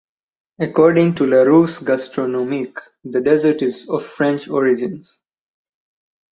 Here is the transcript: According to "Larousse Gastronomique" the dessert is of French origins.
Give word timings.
According 0.57 1.13
to 1.13 1.25
"Larousse 1.27 1.77
Gastronomique" 1.83 2.79
the 3.03 3.21
dessert 3.21 3.61
is 3.61 3.87
of 3.87 4.03
French 4.03 4.47
origins. 4.47 5.19